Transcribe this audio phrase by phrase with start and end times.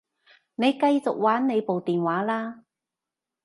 [0.55, 2.63] 你繼續玩你部電話啦